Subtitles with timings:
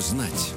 [0.00, 0.54] Знать.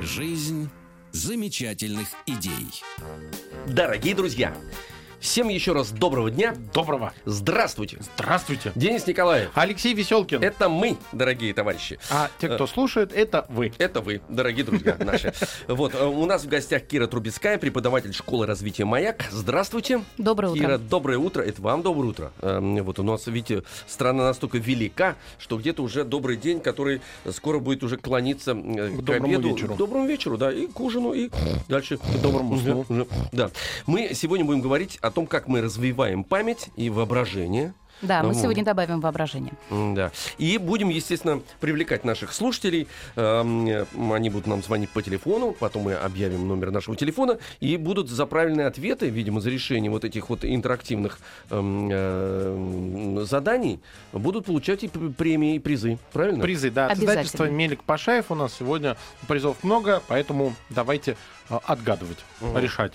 [0.00, 0.70] Жизнь
[1.10, 2.68] замечательных идей.
[3.66, 4.56] Дорогие друзья,
[5.24, 6.54] всем еще раз доброго дня.
[6.74, 7.14] Доброго.
[7.24, 7.98] Здравствуйте.
[8.14, 8.72] Здравствуйте.
[8.74, 9.50] Денис Николаев.
[9.54, 10.42] Алексей Веселкин.
[10.44, 11.98] Это мы, дорогие товарищи.
[12.10, 13.72] А те, кто слушает, это вы.
[13.78, 15.32] Это вы, дорогие друзья наши.
[15.66, 19.24] Вот, э, у нас в гостях Кира Трубецкая, преподаватель школы развития «Маяк».
[19.30, 20.04] Здравствуйте.
[20.18, 20.60] Доброе утро.
[20.60, 21.42] Кира, доброе утро.
[21.42, 22.32] Это вам доброе утро.
[22.42, 27.00] Эм, Вот у нас, видите, страна настолько велика, что где-то уже добрый день, который
[27.32, 29.48] скоро будет уже клониться э, К к, доброму обеду.
[29.48, 29.74] вечеру.
[29.74, 31.30] К доброму вечеру, да, и к ужину, и
[31.68, 33.06] дальше к доброму сну.
[33.32, 33.50] Да.
[33.86, 37.72] Мы сегодня будем говорить о том, как мы развиваем память и воображение.
[38.02, 38.36] Да, мы Вот.
[38.42, 39.52] сегодня добавим воображение.
[39.70, 40.10] Да.
[40.36, 42.88] И будем, естественно, привлекать наших слушателей.
[43.16, 47.76] Эм, э, Они будут нам звонить по телефону, потом мы объявим номер нашего телефона, и
[47.76, 51.18] будут за правильные ответы, видимо, за решение вот этих вот интерактивных
[51.50, 53.80] эм, э, заданий,
[54.12, 55.98] будут получать и премии, и призы.
[56.12, 56.42] Правильно?
[56.42, 57.46] Призы, да, Обязательно.
[57.46, 58.96] Мелик Пашаев у нас сегодня
[59.28, 61.16] призов много, поэтому давайте
[61.48, 62.58] а, отгадывать, Мгм.
[62.58, 62.94] решать.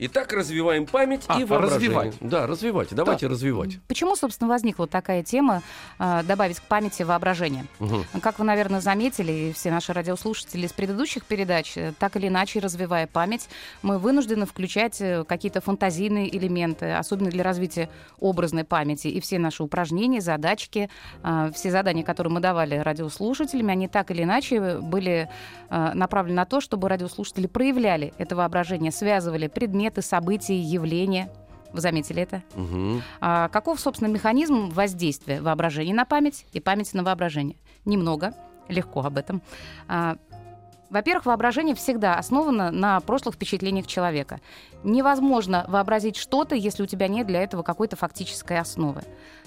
[0.00, 1.88] Итак, развиваем память А, и воображение.
[1.88, 2.14] развивать.
[2.20, 2.94] Да, развивайте.
[2.94, 3.78] Давайте развивать.
[3.88, 5.62] Почему, собственно, возникла такая тема
[5.98, 7.66] э, добавить к памяти воображение?
[7.80, 8.04] Мгм.
[8.22, 12.60] Как вы, наверное, заметили, и все наши радиослушатели из предыдущих передач, э, так или иначе,
[12.60, 13.48] развивая память,
[13.82, 19.08] мы вынуждены включать э, какие-то фантазийные элементы, особенно для развития образной памяти.
[19.08, 20.90] И все наши упражнения, задачки,
[21.24, 25.28] э, все задания, которые мы давали радиослушателям, они так или иначе были
[25.70, 31.30] э, направлены на то, чтобы радиослушатели проявляли это воображение, связывали предметы, события, явления.
[31.72, 32.42] Вы заметили это?
[32.54, 33.02] Мгм.
[33.20, 37.56] А каков, собственно, механизм воздействия воображения на память и памяти на воображение?
[37.84, 38.32] Немного,
[38.68, 39.42] легко об этом.
[39.86, 40.16] А,
[40.90, 44.40] Во-первых, воображение всегда основано на прошлых впечатлениях человека.
[44.84, 49.02] Невозможно вообразить что-то, если у тебя нет для этого какой-то фактической основы.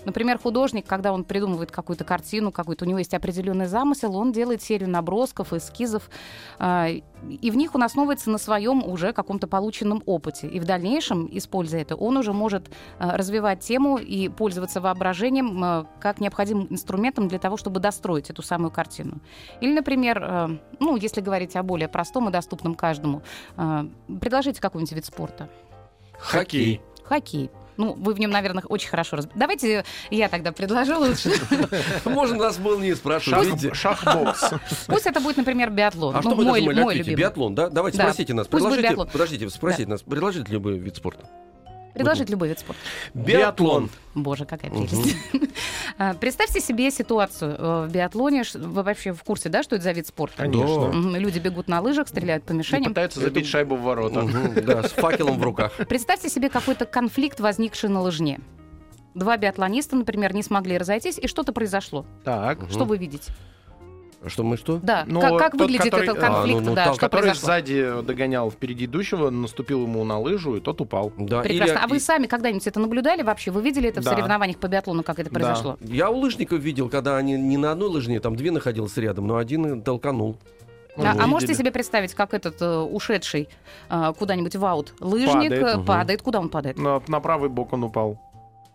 [0.06, 4.62] Например, художник, когда он придумывает какую-то картину, какой-то у него есть определенный замысел, он делает
[4.62, 6.10] серию набросков, эскизов,
[6.58, 10.48] а, и в них он основывается на своем уже каком-то полученном опыте.
[10.48, 15.88] И в дальнейшем, используя это, он уже может а, развивать тему и пользоваться воображением а,
[16.00, 19.20] как необходимым инструментом для того, чтобы достроить эту самую картину.
[19.60, 23.22] Или, например, а, ну, если говорить о более простом и доступном каждому,
[23.56, 23.86] а,
[24.20, 25.50] предложите какой-нибудь вид спорта.
[26.18, 26.82] Хоккей.
[27.04, 27.52] Хоккей.
[27.78, 29.40] Ну, вы в нем, наверное, очень хорошо разбираетесь.
[29.40, 31.32] Давайте я тогда предложу лучше.
[32.06, 33.76] Можно нас было не спрашивать.
[33.76, 34.52] шахбокс.
[34.88, 36.16] Пусть это будет, например, биатлон.
[36.16, 37.04] А Ну, что вы думали.
[37.14, 37.70] Биатлон, да?
[37.70, 38.06] Давайте Да.
[38.06, 38.48] спросите нас.
[38.48, 40.02] Подождите, спросите нас.
[40.02, 41.26] Предложите любой вид спорта.
[41.94, 42.80] Предложить любой вид спорта.
[43.14, 43.90] Биатлон.
[44.16, 45.16] Боже, какая прелесть.
[45.98, 48.44] А, Представьте себе ситуацию э, в биатлоне.
[48.56, 50.38] Вы вообще в курсе, да, что это за вид спорта?
[50.44, 50.92] Конечно.
[51.18, 52.86] Люди бегут на лыжах, стреляют по И мишеням.
[52.86, 54.22] пытаются забить шайбу в ворота.
[54.22, 55.74] Мгм, Да, с факелом в руках.
[55.90, 58.40] Представьте себе какой-то конфликт, возникший на лыжне.
[59.14, 62.06] Два биатлониста, например, не смогли разойтись, и что-то произошло.
[62.24, 62.60] Так.
[62.72, 63.32] Что вы видите?
[64.28, 64.80] Что мы что?
[64.84, 67.00] Да, Ну, как, как тот, выглядит который- этот а, ну, конфликт, ну, да, там, что
[67.02, 67.48] Который произошло?
[67.48, 71.12] сзади догонял впереди идущего, наступил ему на лыжу, и тот упал.
[71.18, 71.74] Да, Прекрасно.
[71.74, 73.50] или- А вы сами когда-нибудь это наблюдали вообще?
[73.50, 74.12] Вы видели это в Да.
[74.12, 75.34] соревнованиях по биатлону, как это Да.
[75.34, 75.78] произошло?
[75.82, 79.38] Я у лыжников видел, когда они не на одной лыжне, там две находились рядом, но
[79.38, 80.38] один толканул.
[80.98, 81.64] А, Ну, а можете видели.
[81.64, 83.48] себе представить, как этот э, ушедший
[83.90, 85.64] э, куда-нибудь в аут лыжник Падает.
[85.64, 85.86] э, Мгм.
[85.86, 86.22] падает?
[86.22, 86.78] Куда он падает?
[86.78, 88.20] На, на правый бок он упал.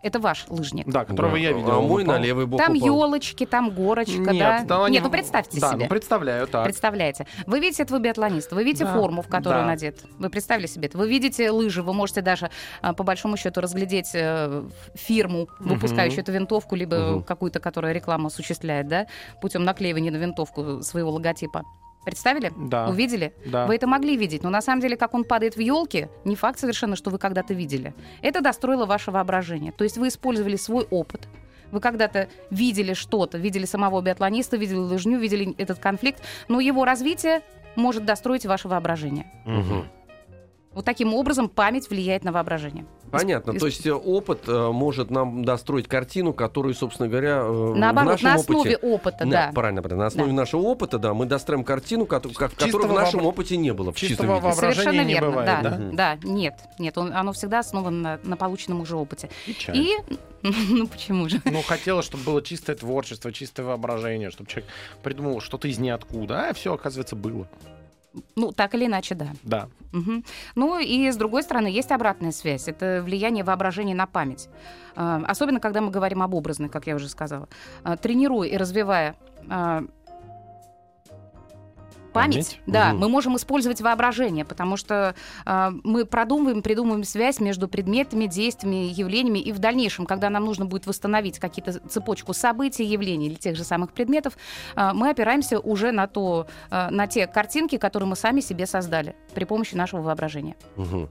[0.03, 0.87] Это ваш лыжник.
[0.87, 1.37] Да, которого Да.
[1.39, 1.71] я видел.
[1.71, 2.15] А мой упал.
[2.15, 2.85] на левый бок Там упал.
[2.87, 4.63] елочки, там горочка, Нет, да?
[4.65, 5.83] там они- Нет, ну представьте Да, себе.
[5.83, 6.65] ну представляю, так.
[6.65, 7.25] Представляете.
[7.47, 9.65] Вы видите этого биатлониста, вы видите Да, форму, в которую да.
[9.65, 10.03] он одет.
[10.19, 10.97] Вы представили себе это.
[10.99, 12.51] Вы видите лыжи, вы можете даже,
[12.81, 14.63] а, по большому счету, разглядеть э,
[14.93, 16.21] фирму, выпускающую Мгм.
[16.23, 17.23] эту винтовку, либо Мгм.
[17.23, 19.07] какую-то, которая рекламу осуществляет, да,
[19.41, 21.63] путем наклеивания на винтовку своего логотипа.
[22.07, 22.53] Представили?
[22.55, 22.87] Да.
[22.87, 23.33] Увидели?
[23.45, 23.65] Да.
[23.67, 26.57] Вы это могли видеть, но на самом деле, как он падает в елке, не факт
[26.57, 27.93] совершенно, что вы когда-то видели.
[28.21, 29.73] Это достроило ваше воображение.
[29.73, 31.27] То есть вы использовали свой опыт.
[31.69, 37.41] Вы когда-то видели что-то, видели самого биатлониста, видели лыжню, видели этот конфликт, но его развитие
[37.75, 39.29] может достроить ваше воображение.
[39.45, 39.85] Мгм.
[40.71, 42.85] Вот таким образом память влияет на воображение.
[43.11, 43.51] Понятно.
[43.51, 47.75] Из- То есть э, опыт э, может нам достроить картину, которую, собственно говоря, э, в
[47.75, 48.77] Наоборот, нашем на основе опыте...
[48.77, 49.51] опыта, На- да.
[49.53, 50.03] Правильно, правильно.
[50.03, 50.35] На основе Да.
[50.35, 53.91] нашего опыта, да, мы достроим картину, кото- как- которой в нашем вообра- опыте не было.
[53.91, 54.45] В чистом Чистого виде.
[54.47, 55.77] воображения Совершенно не верно, бывает, да, да?
[55.93, 59.29] да, нет, нет, он- оно всегда основано на, на полученном уже опыте.
[59.45, 59.79] Печально.
[59.81, 59.95] И,
[60.69, 61.41] ну почему же?
[61.45, 64.69] Ну, хотелось, чтобы было чистое творчество, чистое воображение, чтобы человек
[65.03, 66.49] придумал что-то из ниоткуда.
[66.49, 67.47] А все, оказывается, было.
[68.35, 69.27] Ну, так или иначе, да.
[69.43, 69.67] Да.
[69.91, 70.23] Мгм.
[70.55, 72.67] Ну и с другой стороны, есть обратная связь.
[72.67, 74.49] Это влияние воображения на память.
[74.95, 77.47] А, Особенно, когда мы говорим об образной, как я уже сказала.
[77.83, 79.15] А, Тренируя и развивая
[79.49, 79.83] а,
[82.07, 82.61] память, Память?
[82.65, 82.99] да, Мгм.
[82.99, 85.15] мы можем использовать воображение, потому что
[85.45, 90.65] а, мы продумываем, придумываем связь между предметами, действиями, явлениями, и в дальнейшем, когда нам нужно
[90.65, 94.37] будет восстановить какие-то цепочку событий, явлений или тех же самых предметов,
[94.75, 99.15] а, мы опираемся уже на, то, а, на те картинки, которые мы сами себе создали
[99.33, 100.55] при помощи нашего воображения.
[100.75, 101.09] Мгм.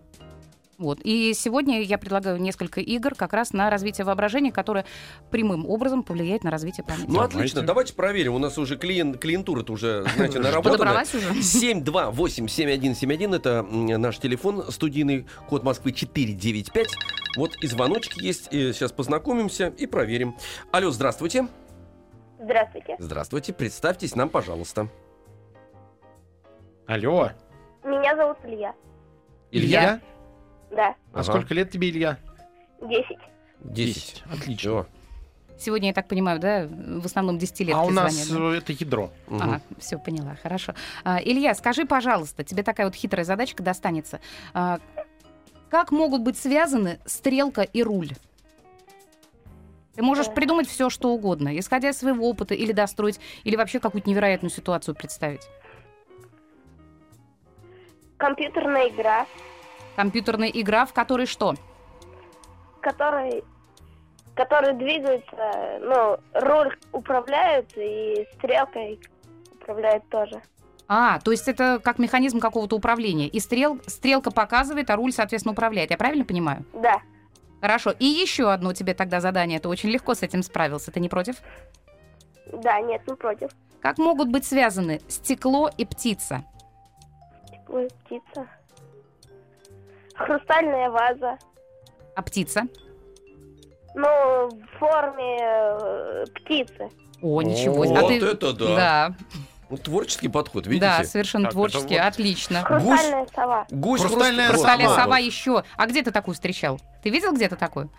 [0.78, 1.00] Вот.
[1.02, 4.84] И сегодня я предлагаю несколько игр как раз на развитие воображения, которое
[5.30, 7.06] прямым образом повлияет на развитие памяти.
[7.08, 7.62] Ну, отлично.
[7.62, 8.34] Давайте проверим.
[8.34, 11.02] У нас уже клиент, клиентура-то уже, знаете, наработана.
[11.02, 11.40] Уже?
[11.40, 16.88] 728-7171 это наш телефон студийный, код Москвы 495.
[17.36, 18.52] Вот и звоночки есть.
[18.52, 20.36] И сейчас познакомимся и проверим.
[20.72, 21.48] Алло, здравствуйте.
[22.38, 22.96] Здравствуйте.
[22.98, 23.52] Здравствуйте.
[23.54, 24.88] Представьтесь нам, пожалуйста.
[26.86, 27.30] Алло.
[27.82, 28.74] Меня зовут Илья.
[29.50, 30.00] Илья?
[30.70, 31.22] Да, А Ага.
[31.22, 32.18] сколько лет тебе, Илья?
[32.82, 33.18] 10.
[33.60, 34.22] 10.
[34.30, 34.56] Отлично.
[34.56, 34.86] Всё.
[35.58, 38.54] Сегодня, я так понимаю, да, в основном десятилетки А у нас звонят, да?
[38.56, 39.10] э, это ядро.
[39.26, 39.42] Мгм.
[39.42, 40.74] Ага, все поняла, хорошо.
[41.02, 44.20] А, Илья, скажи, пожалуйста, тебе такая вот хитрая задачка достанется.
[44.52, 44.80] А,
[45.70, 48.10] как могут быть связаны стрелка и руль?
[49.94, 50.32] Ты можешь Э.
[50.32, 54.94] придумать все, что угодно, исходя из своего опыта, или достроить, или вообще какую-то невероятную ситуацию
[54.94, 55.48] представить.
[58.18, 59.26] Компьютерная игра,
[59.96, 61.54] Компьютерная игра, в которой что?
[62.86, 63.42] который,
[64.36, 69.00] который двигается, ну, руль управляет и стрелкой
[69.60, 70.40] управляет тоже.
[70.86, 73.26] А, то есть это как механизм какого-то управления.
[73.26, 75.90] И стрел, стрелка показывает, а руль, соответственно, управляет.
[75.90, 76.64] Я правильно понимаю?
[76.72, 77.00] Да,
[77.60, 77.90] Хорошо.
[77.98, 79.58] И еще одно тебе тогда задание.
[79.58, 80.92] Ты очень легко с этим справился.
[80.92, 81.36] Ты не против?
[82.52, 83.50] да, нет, не против.
[83.80, 86.44] Как могут быть связаны стекло и птица?
[87.68, 88.46] Ой, птица.
[90.16, 91.38] Хрустальная ваза.
[92.14, 92.62] А птица?
[93.94, 96.88] Ну, в форме э, птицы.
[97.22, 97.84] О, ничего.
[97.84, 98.18] Вот а ты...
[98.24, 98.66] это да.
[98.76, 99.14] Да,
[99.70, 100.86] Ну, творческий подход, видите?
[100.86, 101.92] да, совершенно Так, это творчески.
[101.94, 102.62] вот- Отлично.
[102.62, 103.66] Хрустальная сова.
[103.70, 105.02] Гусь Хрустальная хруст- Хрустальная сова.
[105.02, 105.64] сова еще.
[105.76, 106.78] А где ты такую встречал?
[107.02, 107.90] Ты видел где-то такую?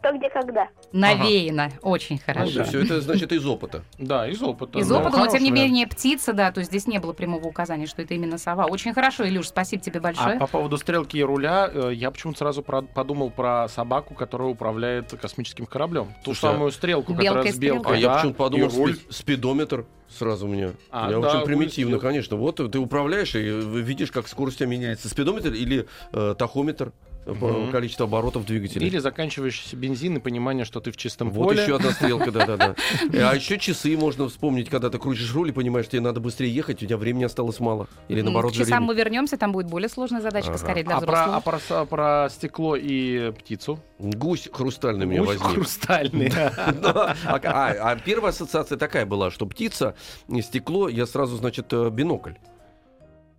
[0.00, 0.68] Что, где, когда.
[0.92, 1.70] Навеяно.
[1.82, 2.54] Очень Ну, хорошо.
[2.58, 3.82] да, все это, значит, из опыта.
[3.98, 4.78] Да, из опыта.
[4.78, 7.46] Из Ну, опыта, но тем не менее птица, да, то есть здесь не было прямого
[7.48, 8.66] указания, что это именно сова.
[8.66, 10.36] Очень хорошо, Илюш, спасибо тебе большое.
[10.36, 14.48] А по поводу стрелки и руля, э, я почему-то сразу про- подумал про собаку, которая
[14.48, 16.06] управляет космическим кораблем.
[16.24, 17.96] Ту Слушай, а- самую стрелку, Белка которая с белкой.
[17.96, 18.96] А я почему-то подумал, руль.
[19.10, 20.70] спидометр сразу у меня.
[20.90, 22.36] А, я да, очень примитивно, спид- конечно.
[22.36, 25.08] Вот ты управляешь и видишь, как скорость у тебя меняется.
[25.08, 26.92] Спидометр или э, тахометр,
[27.34, 27.70] по Мгм.
[27.72, 28.86] количеству оборотов двигателя.
[28.86, 31.62] Или заканчивающийся бензин и понимание, что ты в чистом Вот поле.
[31.62, 32.74] еще одна стрелка, да-да-да.
[33.30, 36.82] А еще часы можно вспомнить, когда ты крутишь руль и понимаешь, тебе надо быстрее ехать,
[36.82, 37.86] у тебя времени осталось мало.
[38.08, 40.58] Или наоборот, К часам мы вернемся, там будет более сложная задачка, Ага.
[40.58, 41.06] скорее для А про,
[41.46, 41.80] взрослого.
[41.80, 43.78] а про стекло и птицу?
[43.98, 45.54] Гусь хрустальный меня Гусь возьми.
[45.54, 46.32] хрустальный.
[46.88, 49.94] А, а- а первая ассоциация такая была, что птица,
[50.28, 52.32] и стекло, я сразу, значит, э, бинокль.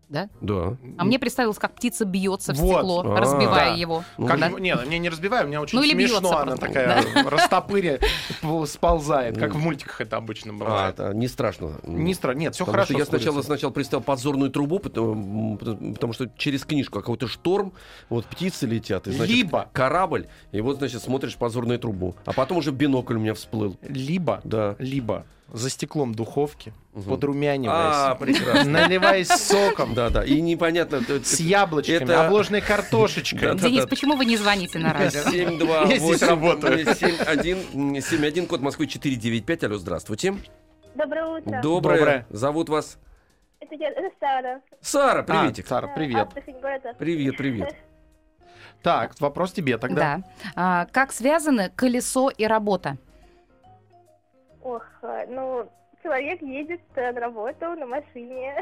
[0.10, 0.28] Да?
[0.42, 0.76] Да.
[0.98, 2.74] А мне представилось, как птица бьется в Вот.
[2.74, 3.76] стекло, А, разбивая да.
[3.76, 4.04] его.
[4.18, 4.50] Ну, Как, Да?
[4.50, 6.66] Не, не, не разбиваю, у меня очень Ну, или смешно, бьется она просто.
[6.66, 8.00] такая растопыря
[8.42, 9.60] п- сползает, как Ну.
[9.60, 10.94] в мультиках это обычно А, бывает.
[11.00, 11.74] это не страшно.
[11.84, 12.34] Не стра...
[12.34, 12.98] Нет, все Потому хорошо.
[12.98, 17.74] я сначала, сначала представил подзорную трубу, потому, потому что через книжку какой-то шторм,
[18.10, 22.16] вот птицы летят, и, значит, Либо, корабль, и вот, значит, смотришь подзорную трубу.
[22.26, 23.78] А потом уже бинокль у меня всплыл.
[23.84, 24.76] либо, Да.
[24.80, 26.74] либо за стеклом духовки.
[26.94, 28.72] А, подрумяниваясь, прекрасно.
[28.72, 30.24] наливаясь соком, Да, да.
[30.24, 31.02] И непонятно.
[31.24, 33.40] с яблочками, Это- обложенной картошечкой.
[33.40, 35.22] Да, Денис, почему вы не звоните на радио?
[35.30, 36.78] 7, 2, Я здесь работаю.
[36.96, 39.64] 71, 71, код Москвы 495.
[39.64, 40.36] Алло, здравствуйте.
[40.96, 41.62] Доброе утро.
[41.62, 41.98] Доброе.
[42.00, 42.26] Доброе.
[42.30, 42.98] Зовут вас?
[43.60, 44.62] Это, я- это Сара.
[44.82, 45.68] Сара, А, приветик.
[45.68, 46.30] Сара, привет.
[46.98, 47.76] Привет, привет.
[48.82, 50.18] Так, вопрос тебе тогда.
[50.18, 50.24] Да.
[50.56, 52.98] А, как связаны колесо и работа?
[54.62, 55.70] Ох, э, ну,
[56.04, 58.56] человек едет э, на работу на машине.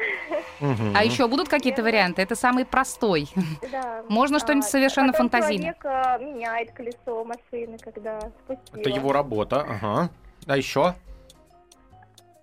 [0.95, 2.21] А еще будут какие-то варианты?
[2.21, 3.27] Это самый простой.
[3.71, 4.03] Да.
[4.09, 5.75] Можно что-нибудь совершенно потом фантазийное.
[5.81, 8.79] человек э, меняет колесо машины, когда спустила.
[8.79, 10.09] Это его работа, ага.
[10.45, 10.95] А еще?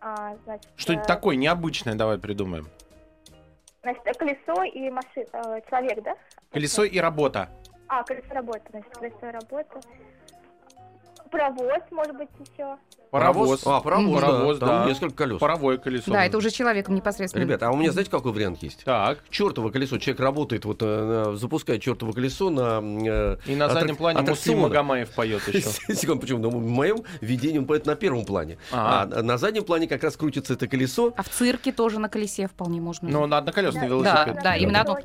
[0.00, 2.68] А, значит, Что-нибудь такое необычное давай придумаем.
[3.82, 6.14] Значит, колесо и машина, человек, да?
[6.50, 7.48] Колесо и работа.
[7.88, 9.80] А, колесо работы, значит, колесо и работа.
[11.34, 12.76] Паровоз, может быть, еще.
[13.10, 13.62] Паровоз.
[13.66, 14.26] А, паровоз, да.
[14.26, 14.84] Паровоз, Там да.
[14.86, 15.38] несколько колес.
[15.40, 16.10] Паровое колесо.
[16.12, 17.42] Да, это уже человеком непосредственно.
[17.42, 18.84] Ребята, а у меня знаете, какой вариант есть?
[18.84, 19.18] Так.
[19.30, 19.98] Чертово колесо.
[19.98, 22.80] Человек работает, вот э, запускает чертово колесо на...
[22.82, 24.62] э, И на заднем аттрак- плане Муслим аттракциона.
[24.62, 25.94] Магомаев поет еще.
[25.94, 26.38] Секунду, почему?
[26.40, 28.58] Ну, в моем видении он поет на первом плане.
[28.72, 29.18] Ага.
[29.18, 31.12] А на заднем плане как раз крутится это колесо.
[31.16, 33.08] А в цирке тоже на колесе вполне можно.
[33.08, 34.38] Ну, на одноколесный Да, велосипед.
[34.42, 34.98] да, именно одно.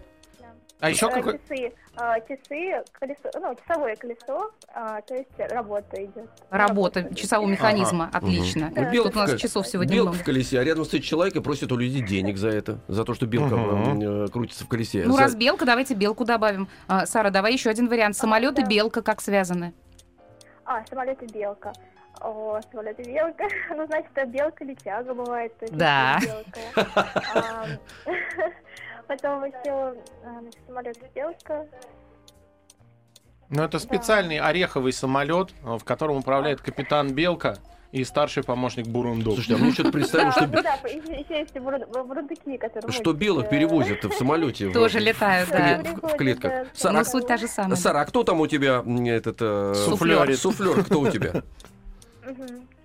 [0.79, 0.87] Да.
[0.87, 1.39] А еще Э, какой?
[1.39, 6.29] Часы, а, часы, колесо, ну, часовое колесо, а, то есть работа идет.
[6.49, 8.09] Работа часового механизма.
[8.13, 8.71] Отлично.
[8.73, 10.23] Ну, белка Тут у нас часов сегодня белка много.
[10.23, 12.79] в колесе, а рядом стоит человек и просит у людей денег за это.
[12.87, 15.03] За то, что белка э, крутится в колесе.
[15.05, 16.69] Ну, За- раз белка, давайте белку добавим.
[16.87, 18.15] А, Сара, давай еще один вариант.
[18.15, 18.67] Самолет и да.
[18.69, 19.73] белка как связаны?
[20.63, 21.73] А, самолет и белка.
[22.21, 23.43] О, самолет и белка.
[23.75, 25.57] Ну, значит, это белка или тяга бывает.
[25.59, 26.19] то есть Да.
[26.21, 27.67] белка.
[29.09, 29.95] А, Потом еще
[30.67, 31.65] самолет и белка.
[33.49, 37.57] Ну, это специальный ореховый самолет, э, в котором управляет капитан Белка
[37.91, 39.33] и старший помощник Бурундук.
[39.33, 40.77] Слушайте, а мне что-то представилось, Да, что, ну да,
[42.59, 42.91] которые...
[42.91, 44.69] что белок э, перевозят в самолете.
[44.69, 45.83] Тоже летают, в, да.
[46.03, 46.51] в клетках.
[46.51, 46.65] Да.
[46.75, 47.75] Сара, Но суть та же самая.
[47.75, 50.37] Сара, а кто там у тебя этот э, Суфлёрит.
[50.37, 51.41] Суфлер, кто у тебя?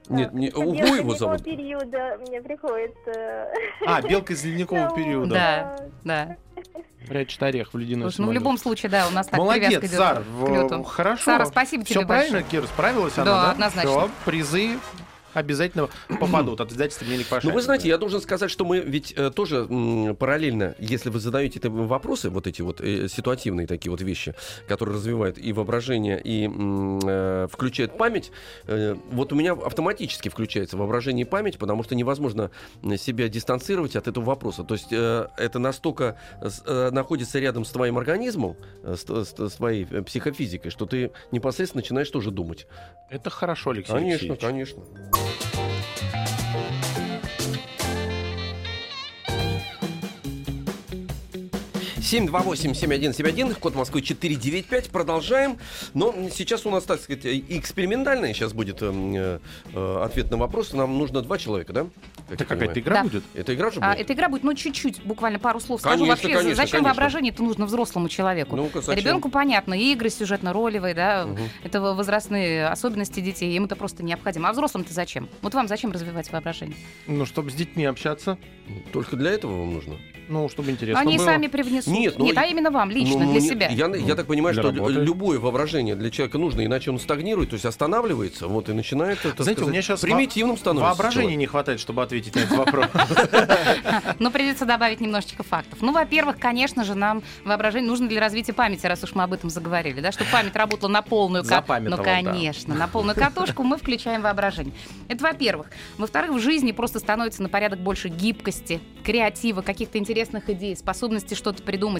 [0.08, 1.42] Нет, не- Угу его зовут.
[1.44, 3.48] периода мне приходится...
[3.86, 5.34] А, Белка из ледникового периода.
[5.34, 6.36] Да, да.
[7.08, 9.86] Прячет орех в ледяной Слушай, ну в любом случае, да, у нас так Молодец, привязка
[9.86, 10.82] идет Сар, к в- лёту.
[10.84, 11.22] хорошо.
[11.24, 12.50] Сара, спасибо тебе Все правильно, большое.
[12.62, 13.50] Кира, справилась она, Да, да?
[13.50, 13.90] однозначно.
[13.90, 14.78] Всё, призы
[15.34, 15.88] обязательно
[16.20, 17.54] попадут от издательства «Мельник Ну, Пашаев».
[17.54, 21.58] вы знаете, я должен сказать, что мы ведь э, тоже м, параллельно, если вы задаете
[21.58, 24.34] это вопросы, вот эти вот э, ситуативные такие вот вещи,
[24.68, 28.30] которые развивают и воображение, и м, э, включают память,
[28.66, 32.50] э, вот у меня автоматически включается воображение и память, потому что невозможно
[32.96, 34.64] себя дистанцировать от этого вопроса.
[34.64, 39.34] То есть э, это настолько с- э, находится рядом с твоим организмом, э, с, с-
[39.50, 42.66] с твоей э, психофизикой, что ты непосредственно начинаешь тоже думать.
[43.10, 44.40] Это хорошо, Алексей Конечно, Алексеевич.
[44.40, 44.82] конечно.
[45.24, 45.53] you
[52.14, 54.90] 728-7171, код Москвы 495.
[54.90, 55.58] Продолжаем.
[55.94, 59.40] Но сейчас у нас, так сказать, экспериментальный сейчас будет эм, э,
[59.72, 60.72] э, ответ на вопрос.
[60.72, 61.86] Нам нужно два человека, да?
[62.28, 63.02] Как это какая-то игра да.
[63.02, 63.24] будет?
[63.34, 63.98] Это игра же а, будет?
[63.98, 66.10] А, это игра будет, ну, чуть-чуть, буквально пару слов конечно, скажу.
[66.10, 66.88] Вообще, конечно, зачем конечно.
[66.88, 68.54] воображение это нужно взрослому человеку?
[68.54, 71.38] Ну Ребенку понятно, и игры сюжетно-ролевые, да, угу.
[71.64, 74.48] это возрастные особенности детей, им это просто необходимо.
[74.48, 75.28] А взрослым-то зачем?
[75.42, 76.76] Вот вам зачем развивать воображение?
[77.08, 78.38] Ну, чтобы с детьми общаться.
[78.92, 79.96] Только для этого вам нужно?
[80.28, 81.24] Ну, чтобы интересно Они было.
[81.24, 81.92] сами привнесут.
[81.92, 83.68] Не нет, ну, а именно вам, лично, Ну, для мне- себя.
[83.68, 84.92] Я, я так понимаю, для что работы.
[84.94, 89.34] любое воображение для человека нужно, иначе он стагнирует, то есть останавливается, вот и начинает, так
[89.36, 90.88] Знаете, у сказать, меня сейчас примитивным становится.
[90.88, 91.38] Воображения человек.
[91.38, 92.86] не хватает, чтобы ответить на этот вопрос.
[94.18, 95.78] Но придется добавить немножечко фактов.
[95.80, 99.50] Ну, во-первых, конечно же, нам воображение нужно для развития памяти, раз уж мы об этом
[99.50, 101.82] заговорили, да, чтобы память работала на полную катушку.
[101.82, 104.74] Ну, конечно, на полную катушку мы включаем воображение.
[105.08, 105.68] Это во-первых.
[105.98, 111.62] Во-вторых, в жизни просто становится на порядок больше гибкости, креатива, каких-то интересных идей, способности что-то
[111.62, 111.93] придумать.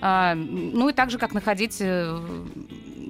[0.00, 2.18] А, ну и так же, как находить э,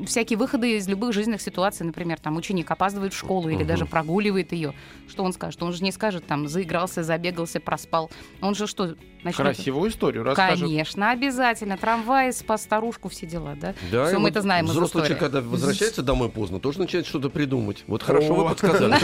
[0.07, 1.85] всякие выходы из любых жизненных ситуаций.
[1.87, 3.67] Например, там ученик опаздывает в школу или Мгм.
[3.67, 4.75] даже прогуливает ее.
[5.09, 5.62] Что он скажет?
[5.62, 8.11] Он же не скажет, там, заигрался, забегался, проспал.
[8.40, 9.37] Он же что, начнет...
[9.47, 10.61] Красивую историю расскажет.
[10.61, 11.76] Конечно, обязательно.
[11.76, 13.75] Трамвай, спас старушку, все дела, да?
[13.90, 17.07] Да, Всё и мы это знаем из Взрослый человек, когда возвращается домой поздно, тоже начинает
[17.07, 17.85] что-то придумать.
[17.87, 18.95] Вот хорошо вы подсказали.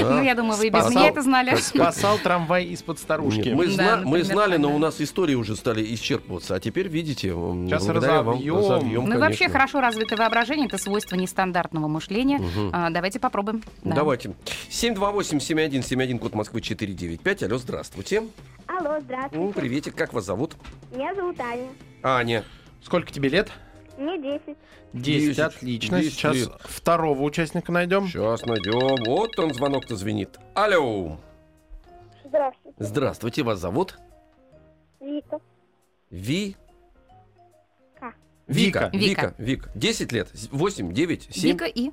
[0.00, 1.56] Ну, я думаю, вы и без меня это знали.
[1.56, 3.50] Спасал трамвай из-под старушки.
[3.50, 3.66] Мы,
[4.04, 6.54] мы знали, но у нас истории уже стали исчерпываться.
[6.54, 8.56] А теперь, видите, Сейчас разовьем.
[8.56, 12.38] разовьем, Ну вообще хорошо развитое воображение это свойство нестандартного мышления.
[12.38, 12.70] Мгм.
[12.72, 13.62] А, давайте попробуем.
[13.82, 13.96] Да.
[13.96, 14.34] Давайте.
[14.70, 17.42] 728-7171, код Москвы 495.
[17.42, 18.22] Алло, здравствуйте.
[18.66, 19.52] Алло, Ну, здравствуйте.
[19.60, 20.56] приветик, как вас зовут?
[20.92, 21.68] Меня зовут Аня.
[22.02, 22.44] Аня.
[22.82, 23.50] Сколько тебе лет?
[23.98, 24.56] Мне 10.
[24.94, 25.38] 10, Десять.
[25.38, 26.00] отлично.
[26.00, 26.52] Десять Сейчас лет.
[26.64, 28.06] второго участника найдем.
[28.06, 29.04] Сейчас найдем.
[29.04, 30.38] Вот он, звонок-то звенит.
[30.54, 31.18] Алло.
[32.24, 32.76] Здравствуйте.
[32.78, 33.98] Здравствуйте, вас зовут?
[35.00, 35.38] Вика.
[36.10, 36.56] Ви...
[38.46, 38.52] Ка.
[38.52, 38.90] Вика.
[38.92, 38.98] Вика.
[38.98, 39.34] Вика.
[39.38, 39.70] Вика.
[39.74, 40.28] 10 лет.
[40.50, 41.90] 8, 9, 7, Вика и...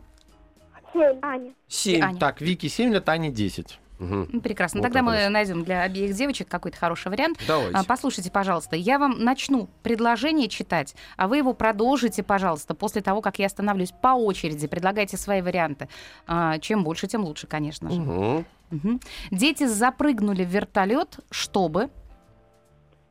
[0.94, 1.20] Семь.
[1.22, 1.53] Аня.
[1.68, 2.01] 7.
[2.03, 2.20] Аня.
[2.20, 3.79] Так, Вики 7 лет, Ане 10.
[4.00, 4.29] Мгм.
[4.32, 4.79] Ну, Прекрасно.
[4.79, 5.29] Вот Тогда мы нас.
[5.29, 7.38] найдем для обеих девочек какой-то хороший вариант.
[7.46, 7.75] Давайте.
[7.75, 13.22] А, Послушайте, пожалуйста, я вам начну предложение читать, а вы его продолжите, пожалуйста, после того,
[13.22, 14.68] как я остановлюсь по очереди.
[14.68, 15.89] Предлагайте свои варианты.
[16.27, 18.00] А, Чем больше, тем лучше, конечно же.
[18.00, 18.46] Мгм.
[18.72, 19.01] Мгм.
[19.32, 21.89] Дети запрыгнули в вертолет, чтобы...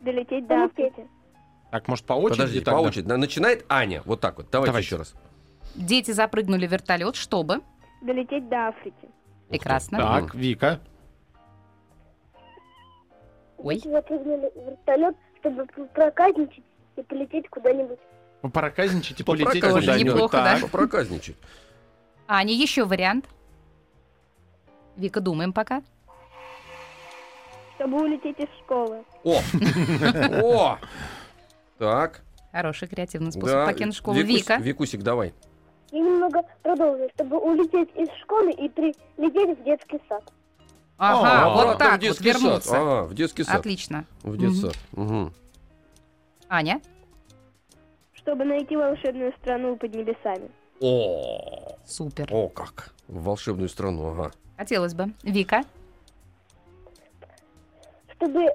[0.01, 1.07] Долететь до Африки.
[1.71, 2.89] Так, может, по очереди Подождите, по тогда?
[2.89, 3.07] очереди.
[3.09, 4.03] На- Начинает Аня.
[4.07, 4.47] Вот так вот.
[4.51, 4.87] Давайте, Давайте.
[4.87, 5.15] еще раз.
[5.75, 7.61] Дети запрыгнули в вертолет, чтобы...
[8.01, 9.09] Долететь до Африки.
[9.49, 9.99] Прекрасно.
[9.99, 10.81] Так, Вика.
[13.59, 13.81] Ой.
[13.85, 16.63] Вот возьмем вертолет, чтобы проказничать
[16.97, 17.99] и полететь куда-нибудь.
[18.41, 20.05] Попроказничать и полететь куда-нибудь.
[20.15, 20.61] Неплохо, Так.
[20.63, 20.67] да?
[20.69, 21.37] Проказничать.
[22.29, 23.27] Аня, еще вариант.
[24.97, 25.83] Вика, думаем пока.
[27.77, 29.05] Чтобы улететь из школы.
[29.25, 29.41] О!
[30.43, 30.79] О!
[31.79, 32.23] Так.
[32.53, 33.67] Хороший креативный способ Да.
[33.67, 34.17] покинуть школу.
[34.17, 34.57] Викусь- Вика.
[34.57, 35.33] Викусик, давай.
[35.91, 40.23] Я немного продолжу, чтобы улететь из школы и прилететь в детский сад.
[40.99, 42.43] Ага, вот А, там так вот детский сад.
[42.43, 42.77] вернуться.
[42.77, 43.57] А, в детский сад.
[43.61, 44.05] Отлично.
[44.23, 44.75] В детский сад.
[44.93, 45.33] Мгм.
[46.49, 46.81] Аня?
[48.15, 50.51] Чтобы найти волшебную страну под небесами.
[50.81, 52.29] О, Супер.
[52.31, 52.93] о, как.
[53.07, 54.33] В волшебную страну, ага.
[54.57, 55.13] Хотелось бы.
[55.23, 55.63] Вика?
[58.17, 58.47] Чтобы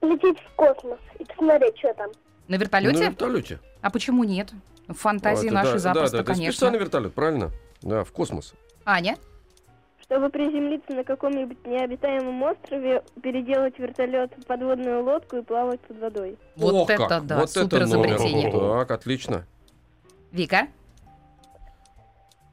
[0.00, 2.10] полететь в космос и посмотреть, что там.
[2.48, 3.04] На На вертолете?
[3.04, 3.60] вертолете.
[3.80, 4.52] А почему нет?
[4.88, 6.52] В фантазии А, это нашей да, запросто, да, да, это конечно.
[6.52, 7.50] специальный вертолет, правильно?
[7.82, 8.54] Да, в космос.
[8.84, 9.16] Аня?
[10.00, 16.38] Чтобы приземлиться на каком-нибудь необитаемом острове, переделать вертолет в подводную лодку и плавать под водой.
[16.54, 18.10] Вот Ох это как, да, вот это супер номер.
[18.14, 18.52] изобретение.
[18.52, 19.44] Так, отлично.
[20.30, 20.68] Вика?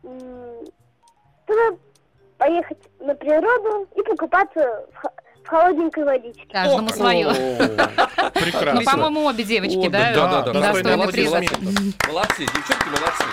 [0.02, 1.80] Чтобы
[2.40, 5.13] поехать на природу и покупаться в, х- в
[5.48, 6.46] холодненькой водичке.
[6.52, 7.28] Каждому свое.
[7.28, 8.92] О, Ну, Прекрасно.
[8.92, 10.14] по-моему, обе девочки, да?
[10.14, 10.98] да, да, да,
[12.08, 13.24] молодцы, девчонки, молодцы.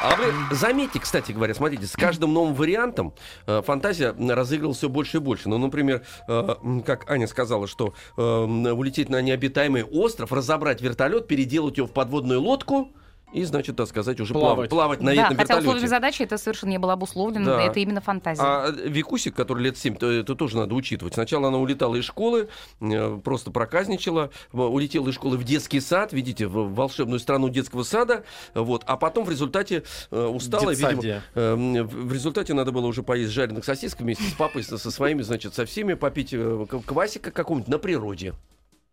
[0.00, 3.12] А вы заметьте, кстати говоря, смотрите, с каждым новым вариантом
[3.48, 5.48] э, фантазия разыгрывалась все больше и больше.
[5.48, 11.78] Ну, например, э, как Аня сказала, что э, улететь на необитаемый остров, разобрать вертолет, переделать
[11.78, 12.92] его в подводную лодку
[13.32, 14.70] и, значит, так сказать, уже плавать, Плавать.
[14.70, 15.86] плавать на, Да, на хотя вертолете.
[15.88, 17.62] задачи это совершенно не было обусловлено, Да.
[17.62, 18.42] это именно фантазия.
[18.42, 21.14] А Викусик, который лет 7, то это тоже надо учитывать.
[21.14, 22.48] Сначала она улетала из школы,
[22.80, 28.24] э, просто проказничала, улетела из школы в детский сад, видите, в волшебную страну детского сада,
[28.54, 31.22] вот, а потом в результате э, устала, видимо, Детсадия.
[31.34, 35.22] э, м, в результате надо было уже поесть жареных сосисок вместе с папой, со, своими,
[35.22, 38.34] значит, со всеми, попить э, квасика какого-нибудь на природе.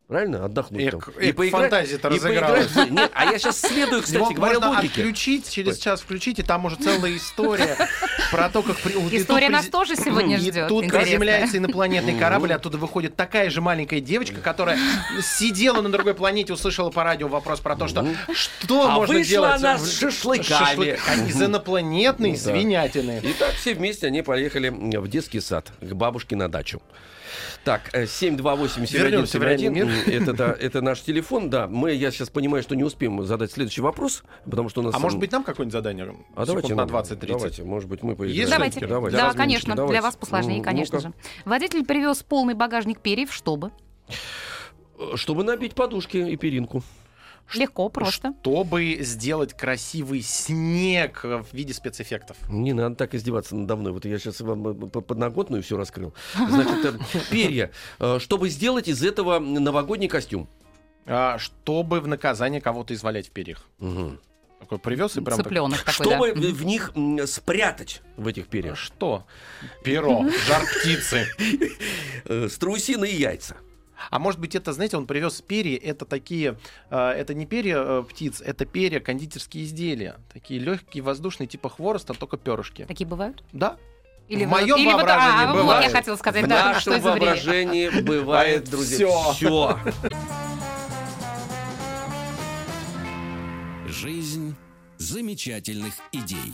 [0.08, 0.46] Правильно?
[0.46, 1.02] Отдохнуть Эк- там.
[1.18, 2.68] эк, фантазия-то и разыгралась.
[2.68, 2.92] поиграть.
[2.92, 5.02] Нет, а я сейчас следую, кстати говоря, можно логике.
[5.02, 7.76] отключить, через час включить, и там уже целая история
[8.30, 8.78] про то, как...
[9.12, 10.68] История нас тоже сегодня ждет.
[10.68, 14.78] тут приземляется инопланетный корабль, оттуда выходит такая же маленькая девочка, которая
[15.24, 19.56] сидела на другой планете, услышала по радио вопрос про то, что что А можно делать
[19.56, 20.44] она с шашлыками.
[20.46, 23.22] шашлык- а из инопланетной Ну свинятины.
[23.24, 26.80] И так все вместе они поехали в детский сад к бабушке на дачу.
[27.64, 29.88] Так, э, 728 Вернемся в реальный мир.
[30.08, 31.68] это, да, это наш телефон, да.
[31.68, 34.96] Мы, я сейчас понимаю, что не успеем задать следующий вопрос, потому что у нас...
[34.96, 36.06] А может быть нам какое-нибудь задание?
[36.36, 37.28] а Секунд давайте, на нам- 20-30.
[37.28, 38.40] Давайте, может быть, мы поиграем.
[38.40, 38.86] Есть Давайте.
[38.86, 39.18] Давайте.
[39.18, 40.02] Да, конечно, для давайте.
[40.02, 41.14] вас посложнее, Ну, конечно же.
[41.46, 43.72] Водитель привез полный багажник перьев, чтобы
[44.98, 46.84] Э, Чтобы набить подушки и перинку.
[47.54, 48.34] Легко, просто.
[48.42, 52.38] Чтобы сделать красивый снег в виде спецэффектов.
[52.50, 53.92] Не надо так издеваться надо мной.
[53.92, 56.14] Вот я сейчас вам э, подноготную все раскрыл.
[56.36, 57.72] Значит, э, перья.
[58.00, 60.50] Э, Чтобы сделать из этого новогодний костюм.
[61.08, 63.64] А, чтобы в наказание кого-то извалять в перьях.
[63.78, 64.20] Мгм.
[64.60, 65.38] Такой привез и прям...
[65.38, 65.92] так- Цыпленок такой, да.
[65.92, 66.92] Чтобы в в них
[67.28, 69.28] спрятать в этих перьях Что?
[69.84, 71.28] Перо, жар птицы.
[72.50, 73.58] страусиные яйца.
[74.10, 76.58] А может быть, это, знаете, он привез перья, это такие,
[76.90, 80.16] э, это не перья э, птиц, это перья кондитерские изделия.
[80.34, 82.86] Такие легкие, воздушные, типа хвороста, только перышки.
[82.86, 83.44] Такие бывают?
[83.52, 83.78] Да.
[84.28, 85.84] Или в моем или вот- воображении а, вот бывает.
[85.86, 87.26] я хотела сказать, В да, нашем что изобрели.
[87.26, 89.78] воображении бывает, друзья, все.
[93.88, 94.56] Жизнь
[94.98, 96.54] замечательных идей.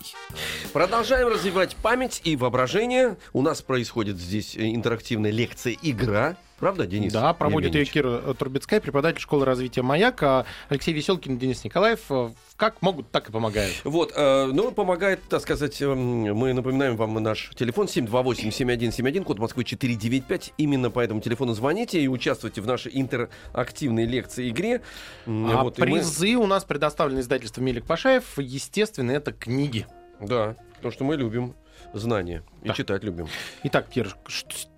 [0.73, 3.17] Продолжаем развивать память и воображение.
[3.33, 6.35] У нас происходит здесь э, интерактивная лекция «Игра».
[6.61, 7.11] Правда, Денис?
[7.11, 7.91] Да, проводит ее Евгеньевич?
[7.91, 11.99] Кира э, Турбецкая, преподаватель школы развития «Маяк», а Алексей Веселкин, Денис Николаев.
[12.11, 13.73] э, Как могут, так и помогают.
[13.83, 15.97] Вот, э, ну, помогает, так сказать, эм,
[16.35, 20.53] мы напоминаем вам наш телефон 728-7171, код Москвы 495.
[20.57, 24.81] Именно по этому телефону звоните и участвуйте в нашей интерактивной лекции игре.
[25.25, 28.37] А вот, и мы- призы у нас предоставлены издательством Мелик Пашаев.
[28.37, 29.87] Естественно, это книги.
[30.19, 31.55] Да, потому что мы любим
[31.93, 32.73] знания и Да.
[32.75, 33.27] читать любим.
[33.63, 34.15] Итак, Кир,